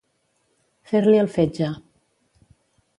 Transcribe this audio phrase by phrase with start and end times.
[0.93, 1.71] Fer-li el fetge.